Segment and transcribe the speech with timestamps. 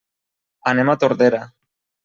[0.71, 1.43] Anem a Tordera.